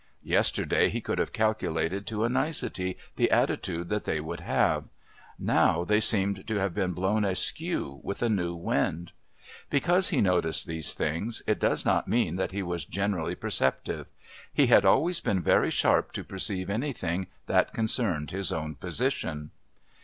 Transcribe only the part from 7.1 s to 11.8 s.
askew with a new wind. Because he noticed these things it